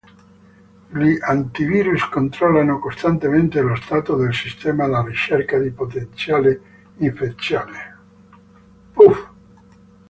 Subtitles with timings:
[0.89, 6.59] Gli antivirus controllano costantemente lo stato del sistema alla ricerca di potenziali
[6.97, 7.77] infezioni.